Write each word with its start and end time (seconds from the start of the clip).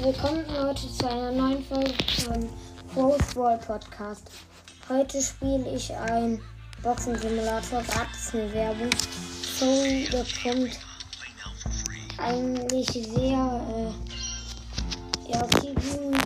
Willkommen 0.00 0.44
heute 0.56 0.88
zu 0.92 1.10
einer 1.10 1.32
neuen 1.32 1.64
Folge 1.64 1.92
von 2.24 2.48
Rose 2.94 3.34
Ball 3.34 3.58
Podcast. 3.58 4.30
Heute 4.88 5.20
spiele 5.20 5.74
ich 5.74 5.92
ein 5.92 6.40
Boxen-Simulator. 6.84 7.82
Gratis 7.82 8.32
eine 8.32 8.54
Werbung. 8.54 8.90
Sorry, 9.58 10.08
das 10.12 10.28
kommt 10.40 10.78
eigentlich 12.16 12.86
sehr 12.86 13.60
äh, 13.74 15.32
ja, 15.32 15.44
viel 15.60 15.74
View. 15.74 16.16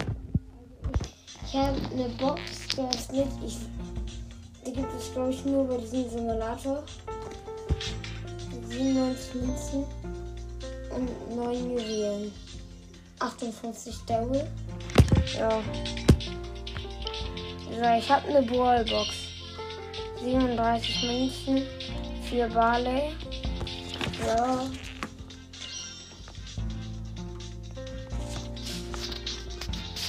Ich 1.47 1.55
habe 1.55 1.79
eine 1.95 2.11
Box 2.19 2.69
geöffnet. 2.77 3.29
Ich, 3.47 3.57
die 4.67 4.73
gibt 4.75 4.93
es, 5.01 5.15
glaube 5.15 5.31
ich, 5.31 5.43
nur 5.47 5.67
bei 5.67 5.79
diesem 5.79 6.11
Simulator. 6.11 6.85
97 8.69 9.35
Münzen 9.35 9.85
und 10.95 11.37
9 11.37 11.71
Juwelen. 11.71 12.33
58 13.23 13.95
Double. 14.07 14.51
Ja. 15.39 15.63
So, 17.71 17.99
ich 17.99 18.11
habe 18.11 18.29
eine 18.29 18.43
Ballbox. 18.43 19.09
37 20.21 21.03
Münzen, 21.05 21.67
4 22.29 22.49
Barley. 22.49 23.13
Ja. 24.27 24.67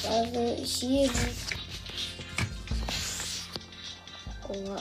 Also 0.10 0.64
hier. 0.64 1.10
Oh, 4.50 4.78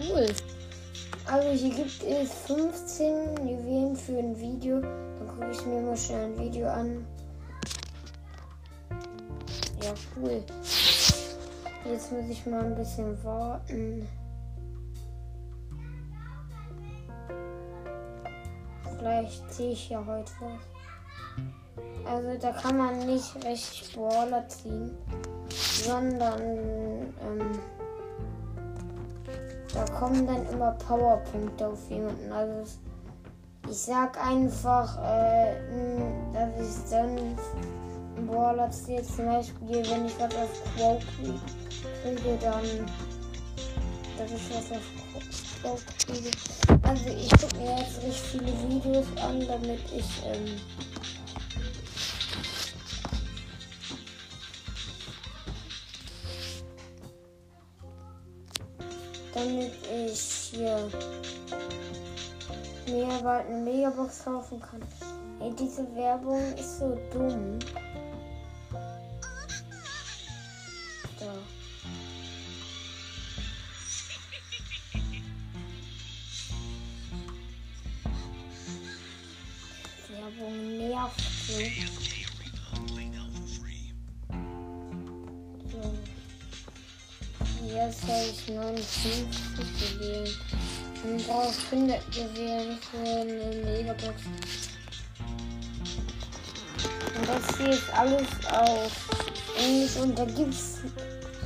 cool. 0.00 0.26
Also 1.26 1.48
hier 1.50 1.74
gibt 1.74 2.02
es 2.02 2.30
15 2.46 3.48
Juwelen 3.48 3.96
für 3.96 4.18
ein 4.18 4.38
Video. 4.38 4.80
Dann 4.80 5.28
gucke 5.28 5.50
ich 5.52 5.64
mir 5.64 5.80
mal 5.80 5.96
schnell 5.96 6.26
ein 6.26 6.38
Video 6.38 6.68
an. 6.68 7.06
Cool. 10.16 10.42
Jetzt 11.84 12.12
muss 12.12 12.30
ich 12.30 12.46
mal 12.46 12.64
ein 12.64 12.74
bisschen 12.74 13.22
warten. 13.24 14.08
Vielleicht 18.98 19.52
ziehe 19.52 19.72
ich 19.72 19.90
ja 19.90 20.04
heute 20.04 20.32
was. 20.40 22.10
Also 22.10 22.38
da 22.38 22.52
kann 22.52 22.78
man 22.78 23.06
nicht 23.06 23.34
richtig 23.44 23.94
Brawler 23.94 24.46
ziehen, 24.48 24.96
sondern 25.48 26.40
ähm, 26.40 27.58
da 29.72 29.84
kommen 29.98 30.26
dann 30.26 30.46
immer 30.48 30.72
Powerpunkte 30.72 31.68
auf 31.68 31.90
jemanden. 31.90 32.32
Also 32.32 32.78
ich 33.68 33.78
sag 33.78 34.18
einfach, 34.24 34.98
äh, 35.02 35.54
dass 36.32 36.50
ich 36.60 36.90
dann 36.90 37.18
Brawler 38.26 38.70
ziehe. 38.70 39.02
Zum 39.02 39.26
Beispiel, 39.26 39.82
wenn 39.90 40.06
ich 40.06 40.18
was 40.18 40.34
auf 40.34 40.62
Quo 40.76 41.00
kriege, 41.16 42.38
dann 42.40 42.62
dass 44.16 44.30
ich 44.30 44.50
was 44.50 44.70
auf 44.72 44.82
Quo 45.62 45.78
kriege. 46.06 46.30
Also 46.82 47.08
ich 47.08 47.30
gucke 47.30 47.56
mir 47.56 47.78
jetzt 47.78 48.02
richtig 48.02 48.20
viele 48.30 48.52
Videos 48.68 49.06
an, 49.22 49.46
damit 49.46 49.80
ich 49.92 50.22
ähm, 50.26 50.60
damit 59.32 59.72
ich 59.90 60.20
hier 60.52 60.90
mir 62.86 63.44
Megabox 63.64 64.24
kaufen 64.24 64.60
kann. 64.60 64.80
Ey, 65.40 65.52
diese 65.58 65.82
Werbung 65.94 66.40
ist 66.56 66.78
so 66.78 66.96
dumm. 67.12 67.58
Werbung 80.38 80.78
nervt 80.78 81.20
so. 81.46 81.52
so. 85.70 85.94
Jetzt 87.66 88.02
habe 88.02 88.26
ich 88.30 88.48
59 88.48 89.98
gewählt. 89.98 90.38
Und 91.04 91.26
brauche 91.26 91.52
100 91.70 92.12
gewählt 92.12 92.78
für 92.90 92.98
eine 92.98 93.34
Megabox. 93.64 94.22
Und 97.16 97.28
das 97.28 97.56
hier 97.58 97.70
ist 97.70 97.90
alles 97.92 98.28
auf 98.50 98.92
Englisch 99.58 99.96
und 99.96 100.18
da 100.18 100.24
gibt 100.24 100.54
es 100.54 100.78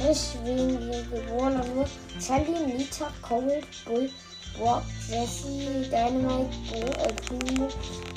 richtig 0.01 0.45
wenige 0.45 1.05
Bewohner. 1.11 1.65
Nur 1.75 1.89
Shelly, 2.21 2.67
Nita, 2.67 3.13
Cold, 3.23 3.67
Bull, 3.85 4.11
Brock, 4.59 4.83
Jesse, 5.09 5.89
Dynamite, 5.89 6.51
Bo, 6.69 6.81
Primo, 7.27 7.69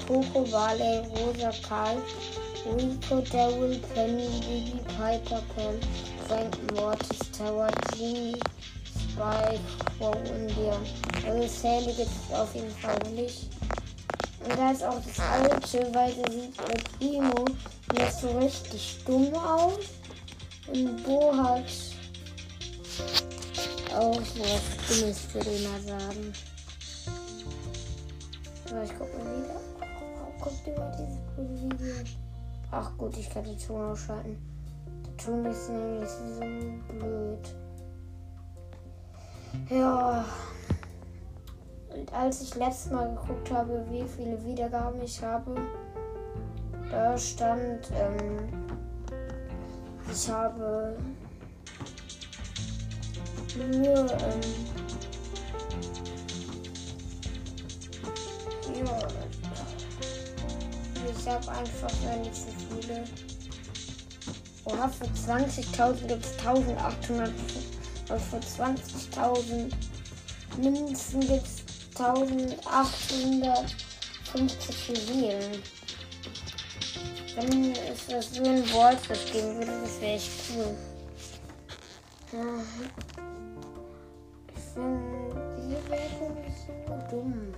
Coco, 0.07 0.43
Barley, 0.51 1.07
Rosa, 1.15 1.53
Karl, 1.61 2.01
Rico, 2.65 3.21
Daryl, 3.21 3.79
Penny, 3.93 4.27
Bibi, 4.41 4.79
Piper, 4.97 5.41
Pam, 5.55 5.79
Frank, 6.27 6.73
Mortis, 6.73 7.19
Tower, 7.37 7.69
Jimmy, 7.95 8.33
Spike, 8.85 9.61
Wow 9.99 10.15
und 10.15 10.55
Leon. 10.57 10.85
Also 11.27 11.47
Sally 11.47 11.93
gibt 11.93 12.09
es 12.09 12.35
auf 12.35 12.53
jeden 12.55 12.71
Fall 12.71 12.99
nicht. 13.15 13.49
Und 14.43 14.57
da 14.57 14.71
ist 14.71 14.83
auch 14.83 14.99
das 15.05 15.19
alte, 15.19 15.93
weil 15.93 16.11
sie 16.11 16.41
sieht 16.41 16.59
El 16.59 16.81
Primo 16.97 17.45
nicht 17.93 18.13
so 18.13 18.29
richtig 18.39 18.97
dumm 19.05 19.33
aus. 19.35 19.79
Und 20.67 21.03
Bo 21.03 21.35
hat 21.35 21.65
auch 24.01 24.19
was 24.19 24.63
Dummes, 24.87 25.63
mal 25.63 25.81
sagen. 25.81 26.33
So, 28.67 28.81
ich 28.83 28.91
guck 28.97 29.09
mal 29.17 29.25
wieder. 29.37 29.61
Kommt 30.39 30.67
über 30.67 30.91
dieses 30.97 31.19
coole 31.35 31.61
Video. 31.61 31.93
Ach 32.71 32.97
gut, 32.97 33.17
ich 33.17 33.29
kann 33.29 33.43
den 33.43 33.57
Ton 33.59 33.91
ausschalten. 33.91 34.37
Der 35.05 35.17
Ton 35.17 35.45
ist 35.45 35.69
nämlich 35.69 36.09
so 36.09 36.39
blöd. 36.93 37.55
Ja. 39.69 40.25
Und 41.95 42.13
als 42.13 42.41
ich 42.41 42.55
letztes 42.55 42.91
Mal 42.91 43.09
geguckt 43.09 43.51
habe, 43.51 43.85
wie 43.91 44.05
viele 44.07 44.43
Wiedergaben 44.43 45.01
ich 45.01 45.21
habe, 45.21 45.55
da 46.89 47.15
stand, 47.17 47.91
ähm, 47.93 48.49
ich 50.11 50.29
habe 50.29 50.97
nur, 53.55 54.11
ähm, 54.11 54.41
ja, 58.75 59.07
ich 61.09 61.27
habe 61.27 61.51
einfach 61.51 61.91
nicht 62.19 62.35
so 62.35 62.47
viele. 62.69 63.03
Oha, 64.65 64.87
für 64.87 65.05
20.000 65.05 66.07
gibt 66.07 66.25
es 66.25 66.37
1.800 66.39 67.31
und 68.09 68.21
für 68.21 68.37
20.000 68.37 69.71
Münzen 70.57 71.19
gibt 71.21 71.45
es 71.45 71.61
1850 71.95 74.87
Juwelen. 74.87 75.63
Wenn 77.35 77.71
es 77.71 78.07
das 78.07 78.33
so 78.33 78.43
ein 78.43 78.73
Wallfest 78.73 79.31
geben 79.31 79.55
würde, 79.57 79.71
das 79.81 80.01
wäre 80.01 80.15
echt 80.15 80.29
cool. 80.53 80.75
Ich 82.31 82.37
diese 84.75 85.89
Wertung 85.89 86.37
so 86.67 87.15
dumm. 87.15 87.53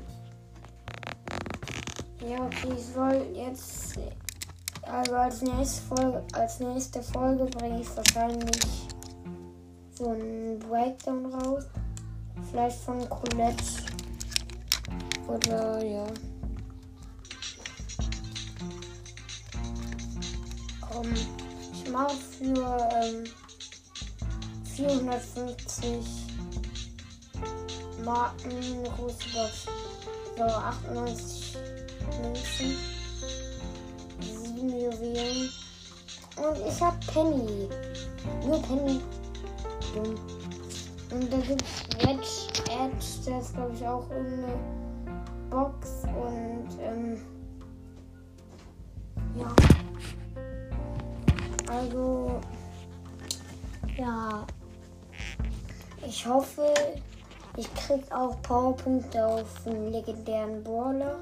Ja, 2.27 2.45
okay, 2.45 2.73
ich 2.75 2.85
soll 2.85 3.25
jetzt. 3.33 3.99
Also 4.83 5.15
als 5.15 5.41
nächste 5.41 5.81
Folge, 5.95 6.23
als 6.33 6.59
nächste 6.59 7.01
Folge 7.01 7.45
bringe 7.45 7.81
ich 7.81 7.95
wahrscheinlich 7.95 8.87
so 9.93 10.09
einen 10.09 10.59
Breakdown 10.59 11.25
raus. 11.33 11.65
Vielleicht 12.49 12.79
von 12.81 13.07
Colette. 13.09 13.63
Oder 15.27 15.83
ja. 15.83 16.05
Komm, 20.81 21.13
ich 21.13 21.89
mache 21.89 22.15
für 22.15 22.89
ähm, 23.01 23.23
450 24.75 26.32
Marken 28.03 28.83
Box. 28.97 29.67
So, 30.37 30.43
98 30.43 31.57
Münzen. 32.21 32.77
7 34.21 34.69
Juwelen. 34.69 35.49
Und 36.37 36.67
ich 36.67 36.81
hab 36.81 36.99
Penny. 37.07 37.69
Nur 38.45 38.61
Penny. 38.61 39.01
Dumm. 39.93 40.15
Und 41.11 41.31
da 41.31 41.37
gibt's 41.37 41.83
Wedge 41.99 42.43
Edge, 42.71 43.05
das 43.25 43.45
ist 43.45 43.53
glaube 43.53 43.73
ich 43.75 43.85
auch 43.85 44.09
irgendeine 44.09 44.57
Box 45.49 46.03
und 46.05 46.67
ähm, 46.81 47.21
ja. 49.35 49.55
Also, 51.69 52.39
ja, 53.97 54.45
ich 56.05 56.27
hoffe, 56.27 56.73
ich 57.57 57.73
krieg 57.75 58.03
auch 58.11 58.41
Powerpunkte 58.41 59.25
auf 59.25 59.45
einen 59.65 59.91
legendären 59.91 60.63
Brawler. 60.63 61.17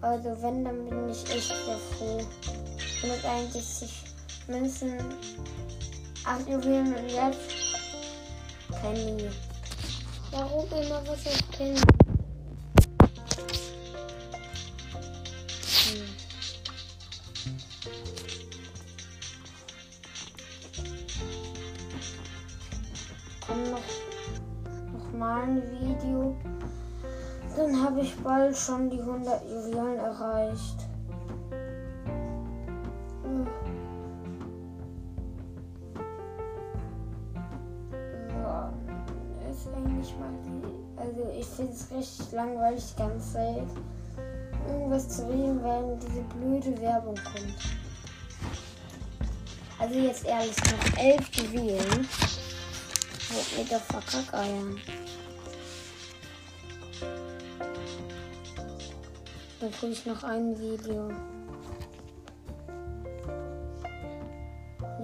Also 0.00 0.36
wenn, 0.42 0.64
dann 0.64 0.84
bin 0.88 1.08
ich 1.08 1.22
echt 1.34 1.48
sehr 1.48 1.78
froh. 1.98 2.20
161 3.02 4.04
Münzen, 4.48 4.98
8 6.26 6.48
Juwelen 6.48 6.94
und 6.94 7.10
jetzt 7.10 7.40
Penny. 8.80 9.30
Warum 10.30 10.66
immer 10.66 11.00
was 11.06 11.26
auf 11.26 11.50
Penny? 11.56 11.80
Schon 28.56 28.90
die 28.90 29.00
100 29.00 29.42
Juwelen 29.44 29.98
erreicht. 29.98 30.76
Ja, 38.30 38.72
ist 39.50 39.68
eigentlich 39.68 40.14
mal 40.18 40.30
die. 40.44 41.00
Also 41.00 41.30
ich 41.38 41.46
finde 41.46 41.72
es 41.72 41.90
richtig 41.90 42.32
langweilig 42.32 42.84
die 42.92 42.98
ganze 42.98 43.32
Zeit. 43.32 43.66
Irgendwas 44.68 45.08
zu 45.08 45.28
reden, 45.28 45.62
weil 45.62 45.98
diese 45.98 46.22
blöde 46.22 46.80
Werbung 46.80 47.14
kommt. 47.16 47.76
Also 49.78 49.98
jetzt 49.98 50.24
ehrlich, 50.24 50.56
noch 50.56 50.98
elf 50.98 51.28
Juwelen. 51.34 52.08
Halt 53.30 53.58
mit 53.58 53.70
der 53.70 53.80
Verkackeiern. 53.80 54.78
Ich 59.82 60.06
noch 60.06 60.22
ein 60.22 60.58
Video. 60.58 61.10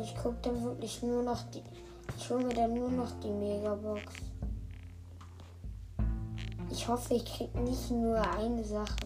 Ich 0.00 0.16
gucke 0.16 0.36
dann 0.42 0.62
wirklich 0.64 1.02
nur 1.02 1.22
noch 1.22 1.42
die. 1.50 1.62
Ich 2.16 2.30
hole 2.30 2.44
mir 2.44 2.54
dann 2.54 2.74
nur 2.74 2.90
noch 2.90 3.10
die 3.20 3.30
Megabox. 3.30 4.02
Ich 6.70 6.88
hoffe, 6.88 7.14
ich 7.14 7.24
krieg 7.26 7.54
nicht 7.56 7.90
nur 7.90 8.20
eine 8.36 8.64
Sache. 8.64 8.96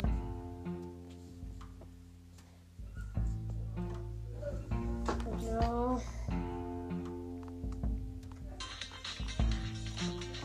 So. 5.40 6.00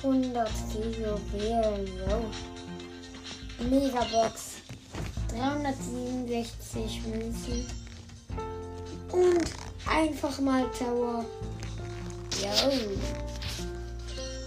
100 0.02 0.50
Kilo 0.72 1.20
wählen, 1.34 1.88
yo. 1.88 2.26
Megabox. 3.70 4.49
367 5.32 7.02
Münzen. 7.08 7.66
Und 9.12 9.52
einfach 9.88 10.40
mal 10.40 10.66
Tower. 10.78 11.26
Yo. 12.42 12.70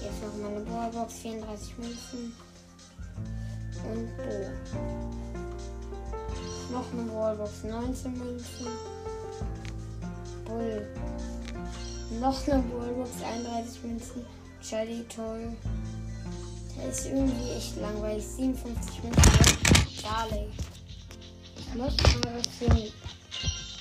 Jetzt 0.03 0.23
noch 0.23 0.37
meine 0.43 0.61
Brawlbox, 0.61 1.15
34 1.15 1.79
Münzen. 1.79 2.33
Und 3.85 4.17
Bo. 4.17 4.51
Noch 6.73 6.93
eine 6.93 7.03
Brawlbox, 7.11 7.65
19 7.65 8.19
Münzen. 8.19 8.67
Bull. 10.45 10.87
Noch 12.21 12.49
eine 12.49 12.63
Brawlbox, 12.63 13.11
31 13.23 13.83
Münzen. 13.85 14.25
Shelly, 14.61 15.05
toll. 15.15 15.57
Der 16.77 16.89
ist 16.89 17.07
irgendwie 17.07 17.51
echt 17.51 17.77
langweilig. 17.77 18.25
57 18.27 19.03
Münzen. 19.03 19.23
Charlie. 20.01 20.49
Mal 21.75 21.89
was 21.89 22.47
für, 22.59 22.69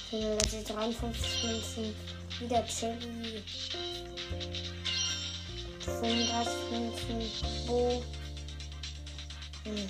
für 0.10 0.18
Level 0.18 0.64
53 0.64 1.44
Münzen. 1.44 1.96
Wieder 2.40 2.66
Cherry. 2.66 3.44
35 5.80 6.54
Münzen. 6.72 7.68
Bo. 7.68 8.02
Hm. 9.66 9.90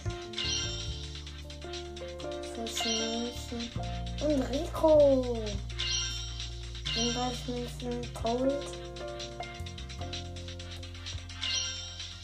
14 2.55 3.21
Münzen. 3.21 3.69
Und 4.25 4.41
Rico. 4.49 5.43
35 6.95 7.47
Münzen. 7.49 8.13
Cold. 8.15 8.63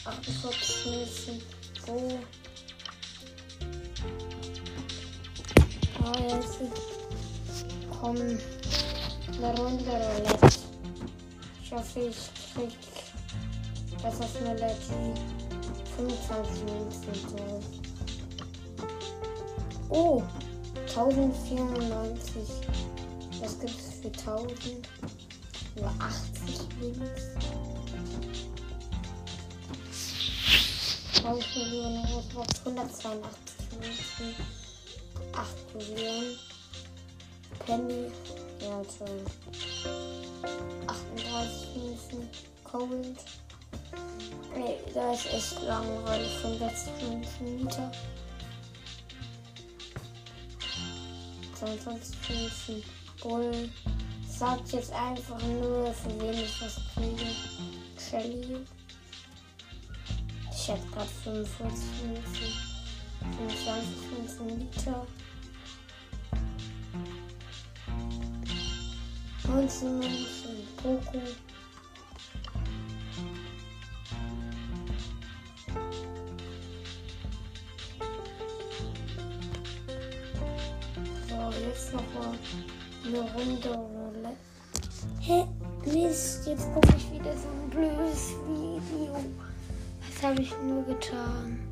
48 0.04 0.86
Münzen. 0.86 1.42
Bo. 1.86 2.18
Jetzt 6.28 6.58
kommen 8.02 8.38
eine 9.38 9.58
Runde 9.58 9.84
Roulette. 9.84 10.58
Ich 11.62 11.72
hoffe, 11.72 12.00
ich 12.00 12.30
krieg 12.52 12.76
das 14.02 14.20
auf 14.20 14.40
Melody 14.42 15.14
25 15.96 16.64
Münzen 16.64 17.14
so. 17.30 17.60
Oh, 19.88 20.22
1094. 20.88 22.42
Was 23.40 23.58
gibt 23.58 23.78
es 23.78 23.94
für 24.02 24.08
1000? 24.08 24.86
Nur 25.76 25.90
80 25.98 26.68
Münzen. 26.78 27.38
1000 31.24 31.56
Millionen 31.56 32.04
Rotbox, 32.04 32.60
182 32.66 33.56
Münzen. 33.80 34.57
8 35.38 35.74
Millionen. 35.74 36.36
Penny, 37.64 38.10
ja 38.60 38.82
toll. 38.98 39.24
38 40.86 41.76
Münzen. 41.76 42.28
Cold. 42.64 43.18
Nee, 44.54 44.78
da 44.92 45.12
ist 45.12 45.26
echt 45.26 45.62
langweilig. 45.62 46.28
65 46.42 46.92
Münzen 47.08 47.56
Mieter. 47.56 47.92
22 51.54 52.16
Münzen 52.30 52.84
Bull. 53.22 53.70
Sagt 54.28 54.72
jetzt 54.72 54.92
einfach 54.92 55.40
nur, 55.42 55.92
für 55.94 56.20
wen 56.20 56.34
ich 56.34 56.60
was 56.60 56.80
kriege. 56.94 57.30
Shelly. 57.96 58.66
Ich 60.52 60.68
hätte 60.68 60.86
gerade 60.88 61.08
45 61.24 61.84
Münzen. 62.02 62.78
25 63.36 64.10
Münzen 64.18 64.58
Liter. 64.58 65.06
19 69.48 69.98
Münzen 69.98 70.68
Poco. 70.76 71.20
So, 81.26 81.66
jetzt 81.66 81.94
noch 81.94 82.02
mal 82.12 82.34
eine 83.06 83.20
Runde 83.20 83.68
Roulette. 83.70 84.36
Hä? 85.20 85.46
Mist, 85.86 86.46
jetzt 86.46 86.70
gucke 86.74 86.94
ich 86.94 87.10
wieder 87.12 87.32
so 87.32 87.48
ein 87.48 87.70
blödes 87.70 88.34
Video. 88.46 89.16
Was 90.06 90.22
habe 90.22 90.42
ich 90.42 90.52
nur 90.62 90.84
getan? 90.84 91.67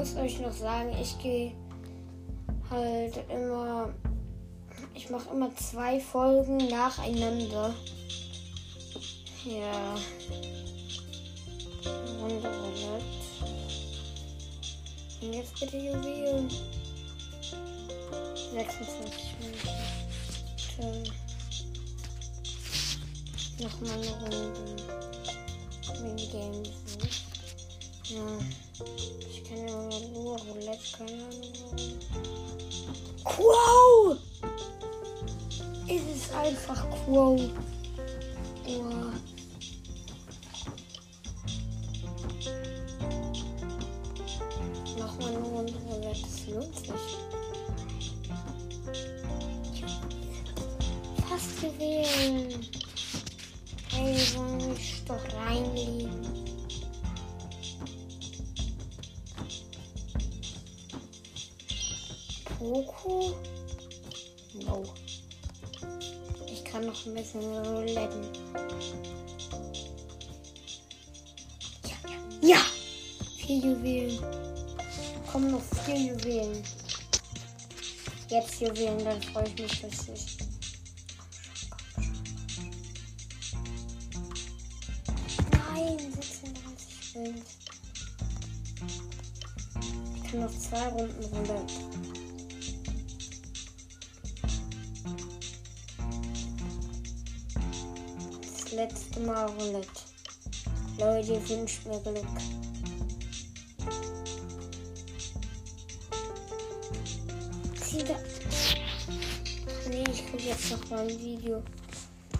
Muss 0.00 0.16
euch 0.16 0.40
noch 0.40 0.52
sagen, 0.52 0.96
ich 0.98 1.18
gehe 1.18 1.52
halt 2.70 3.22
immer, 3.28 3.92
ich 4.94 5.10
mache 5.10 5.28
immer 5.28 5.54
zwei 5.56 6.00
Folgen 6.00 6.56
nacheinander. 6.56 7.74
Ja. 9.44 9.94
Runde 12.18 12.48
Roulette. 12.48 13.04
Und 15.20 15.34
jetzt 15.34 15.60
bitte 15.60 15.76
Juwelen. 15.76 16.48
26 18.54 19.36
Minuten. 20.78 21.12
Nochmal 23.60 23.92
eine 23.92 24.12
Runde. 24.12 24.82
Minigames. 26.02 26.70
Ne? 28.08 28.16
Ja. 28.16 28.69
Ich 29.28 29.44
kann 29.44 29.66
ja 29.66 29.74
nur 30.12 30.38
Roulette, 30.38 30.78
keine 30.96 31.12
Ahnung. 31.12 31.52
Quo! 33.24 34.16
Es 35.86 36.16
ist 36.16 36.32
einfach 36.32 36.86
Quo. 36.90 37.38
Oh. 38.66 39.39
Poco? 62.60 63.34
No. 64.66 64.84
Ich 66.46 66.62
kann 66.62 66.84
noch 66.84 67.06
ein 67.06 67.14
bisschen 67.14 67.40
rouletten. 67.42 68.22
Ja, 71.86 71.96
ja. 72.42 72.48
ja! 72.48 72.58
Vier 73.38 73.56
Juwelen. 73.56 74.18
Kommen 75.32 75.52
noch 75.52 75.62
vier 75.86 75.96
Juwelen. 75.96 76.62
Jetzt 78.28 78.60
Juwelen, 78.60 79.04
dann 79.06 79.22
freue 79.22 79.44
ich 79.48 79.58
mich 79.58 79.82
richtig. 79.82 80.36
Nein, 85.50 85.98
36 86.12 87.14
Wins. 87.14 87.56
Ich 90.14 90.30
kann 90.30 90.40
noch 90.40 90.50
zwei 90.50 90.88
Runden 90.88 91.24
roulette. 91.24 92.09
Letzte 98.80 99.20
Mal 99.20 99.46
Roulette. 99.46 99.88
Leute, 100.98 101.48
wünscht 101.50 101.84
mir 101.84 102.00
Glück. 102.00 102.24
Zieh 107.78 108.04
Nee, 109.90 110.04
ich 110.10 110.26
kriege 110.26 110.44
jetzt 110.44 110.70
noch 110.70 110.90
mal 110.90 111.00
ein 111.00 111.08
Video, 111.08 111.62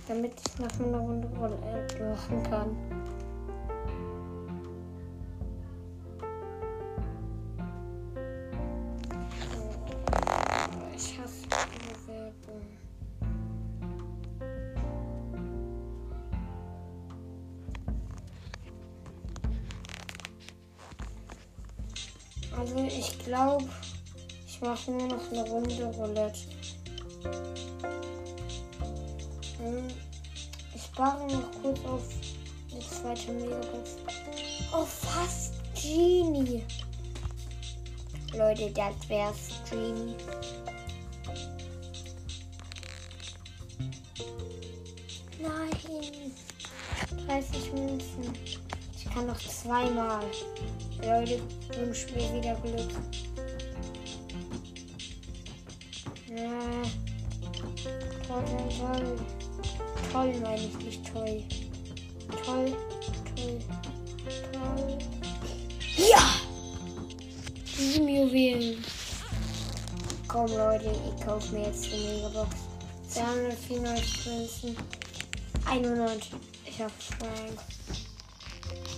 damit 0.08 0.32
ich 0.46 0.58
nach 0.58 0.80
einer 0.80 0.98
Runde 0.98 1.28
Roulette 1.36 2.04
machen 2.04 2.42
kann. 2.44 3.19
Also 22.70 22.84
ich 22.84 23.18
glaube, 23.24 23.64
ich 24.46 24.60
mache 24.60 24.92
nur 24.92 25.08
noch 25.08 25.32
eine 25.32 25.42
Runde 25.42 25.84
Roulette. 25.86 26.38
Hm, 29.58 29.88
Ich 30.74 30.82
spare 30.82 31.26
noch 31.26 31.50
kurz 31.62 31.80
auf 31.84 32.02
die 32.70 32.78
zweite 32.78 33.32
Megabox. 33.32 33.96
Oh, 34.72 34.84
fast 34.84 35.54
Genie. 35.74 36.62
Leute, 38.34 38.70
das 38.70 39.08
wär's 39.08 39.48
Genie. 39.68 40.14
Nein. 45.42 46.32
30 47.26 47.72
Münzen. 47.72 48.32
Ich 48.96 49.10
kann 49.12 49.26
noch 49.26 49.38
zweimal. 49.38 50.24
Leute, 51.02 51.40
wünsch 51.78 52.06
mir 52.14 52.34
wieder 52.34 52.54
Glück. 52.56 52.90
Ja. 56.36 56.82
Toll, 58.28 58.44
toll, 58.78 59.18
toll. 60.12 60.34
Meine 60.42 60.56
ich 60.56 60.76
nicht 60.78 61.12
toll. 61.12 61.42
Toll, 62.44 62.76
toll, 63.34 63.58
toll. 64.52 64.98
Ja! 65.96 66.22
Sieben 67.64 68.08
Juwelen. 68.08 68.84
Komm 70.28 70.46
Leute, 70.46 70.92
ich 70.92 71.24
kaufe 71.24 71.54
mir 71.54 71.66
jetzt 71.66 71.86
die 71.86 71.96
Megabox. 71.96 72.56
294 73.08 74.26
Münzen. 74.26 74.76
91. 75.66 76.32
Ich 76.66 76.80
hab 76.80 76.92
Frank. 77.02 77.58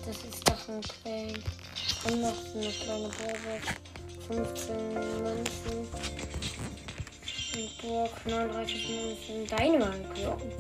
Das 0.04 0.16
ist 0.16 0.48
doch 0.48 0.68
ein 0.68 0.80
Quellen. 0.82 1.42
Und 2.04 2.20
noch 2.20 2.34
eine 2.54 2.68
kleine 2.68 3.08
Bohrbox. 3.08 3.66
15 4.26 4.76
Münzen. 5.22 5.86
Und 7.54 7.78
Burg 7.80 8.26
39 8.26 8.88
Münzen. 8.88 9.46
Dynamite 9.46 10.08
Glocken. 10.14 10.50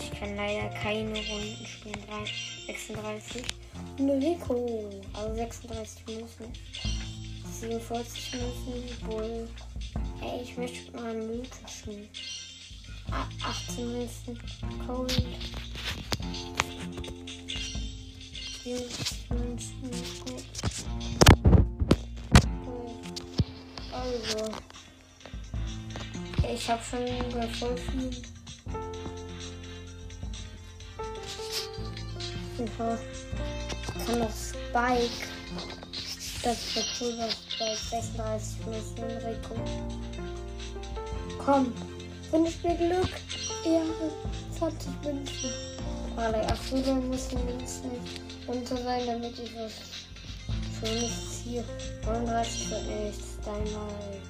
Ich 0.00 0.18
kann 0.18 0.36
leider 0.36 0.68
keine 0.70 1.10
Runden 1.10 1.66
spielen. 1.66 1.98
36. 2.66 3.42
Und 3.98 4.10
Rico. 4.10 4.90
Also 5.12 5.34
36 5.34 6.06
Münzen. 6.06 6.46
47 7.60 8.32
Münzen. 8.32 9.06
Bull. 9.06 9.48
Ey, 10.22 10.42
ich 10.42 10.56
möchte 10.56 10.92
mal 10.92 11.10
einen 11.10 11.26
mythischen. 11.26 12.08
Ah, 13.10 13.26
18 13.44 13.92
Münzen. 13.92 14.40
Cold. 14.86 15.22
40 18.62 19.30
Münzen. 19.30 20.07
Also. 24.08 24.44
Ich 26.50 26.70
habe 26.70 26.82
schon 26.82 27.06
voll 27.52 27.76
viel. 27.76 28.10
Ich 32.64 32.76
kann 34.06 34.18
noch 34.18 34.30
Spike. 34.30 35.28
Das 36.42 36.74
wird 36.74 36.86
cool, 37.00 37.14
was 37.18 37.36
bei 37.58 37.74
36 37.74 38.66
Münzen 38.66 39.04
Rico. 39.26 39.54
Komm, 41.44 41.72
wünsch 42.30 42.62
mir 42.62 42.76
Glück. 42.76 43.12
Ja, 43.64 43.82
20 44.58 44.88
Münzen. 45.04 45.52
Warte, 46.14 46.46
ach 46.50 46.58
so, 46.70 46.80
da 46.80 46.94
müssen 46.94 47.44
Münzen 47.44 47.90
runter 48.46 48.76
sein, 48.76 49.06
damit 49.06 49.38
ich 49.38 49.54
was 49.54 49.72
Schönes 50.80 51.42
ziehe. 51.42 51.64
39 52.06 52.70
wird 52.70 52.86
nichts. 52.86 53.37
Dynamite. 53.48 54.20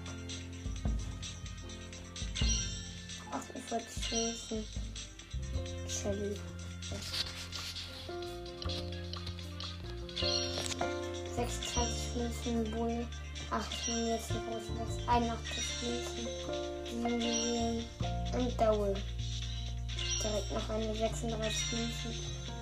48 3.33 4.13
Münzen. 4.13 4.65
Shelly. 5.89 6.37
26 11.35 12.15
Münzen 12.15 12.71
Bull. 12.71 13.07
18 13.51 14.07
jetzt 14.07 14.31
eine 14.31 14.41
große 14.43 14.71
Box. 14.79 15.09
81 15.09 15.65
Münzen. 15.83 16.29
7 16.85 17.21
Juwelen. 17.21 17.85
Und 18.35 18.61
Dowell. 18.61 18.95
Direkt 20.23 20.53
noch 20.53 20.69
eine 20.71 20.95
36 20.95 21.73
Münzen. 21.73 22.15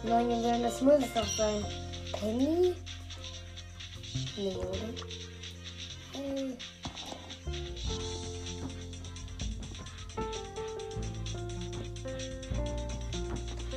9 0.05 0.31
Juwelen, 0.31 0.63
das 0.63 0.81
muss 0.81 1.05
es 1.05 1.13
doch 1.13 1.37
sein. 1.37 1.63
Penny? 2.13 2.75
Nee, 4.39 4.57
oder? 4.57 5.36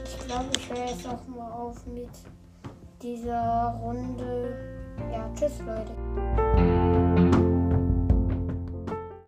Ich 0.05 0.25
glaube, 0.25 0.46
ich 0.58 0.69
höre 0.69 0.86
jetzt 0.86 1.08
auch 1.08 1.27
mal 1.27 1.51
auf 1.51 1.86
mit 1.88 2.10
dieser 3.01 3.77
Runde. 3.81 4.96
Ja, 5.12 5.29
tschüss, 5.36 5.60
Leute. 5.60 6.58